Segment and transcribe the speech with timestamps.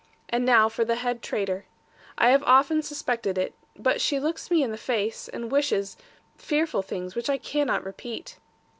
[0.29, 1.67] And now for the head traitor.
[2.17, 5.95] I have often suspected it: but she looks me in the face, and wishes
[6.37, 8.37] fearful things, which I cannot repeat.'